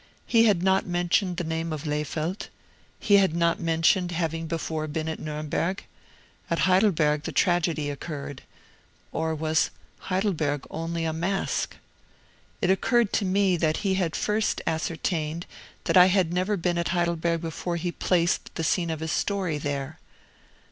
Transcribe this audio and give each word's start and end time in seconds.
He 0.25 0.45
had 0.45 0.63
not 0.63 0.87
mentioned 0.87 1.37
the 1.37 1.43
name 1.43 1.71
of 1.71 1.85
Lehfeldt. 1.85 2.49
He 2.99 3.17
had 3.17 3.35
not 3.35 3.59
mentioned 3.59 4.11
having 4.11 4.47
before 4.47 4.87
been 4.87 5.07
at 5.07 5.19
Nuremberg. 5.19 5.83
At 6.49 6.57
Heidelberg 6.61 7.21
the 7.21 7.31
tragedy 7.31 7.91
occurred 7.91 8.41
or 9.11 9.35
was 9.35 9.69
Heidelberg 10.09 10.65
only 10.71 11.05
a 11.05 11.13
mask? 11.13 11.75
It 12.63 12.71
occurred 12.71 13.13
to 13.13 13.25
me 13.25 13.57
that 13.57 13.77
he 13.85 13.93
had 13.93 14.15
first 14.15 14.59
ascertained 14.65 15.45
that 15.83 15.97
I 15.97 16.07
had 16.07 16.33
never 16.33 16.57
been 16.57 16.79
at 16.79 16.87
Heidelberg 16.87 17.41
before 17.41 17.75
he 17.75 17.91
placed 17.91 18.55
the 18.55 18.63
scene 18.63 18.89
of 18.89 19.01
his 19.01 19.11
story 19.11 19.59
there. 19.59 19.99